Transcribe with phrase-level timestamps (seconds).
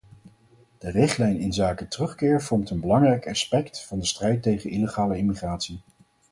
[0.77, 5.81] De richtlijn inzake terugkeer vormt een belangrijk aspect van de strijd tegen illegale immigratie.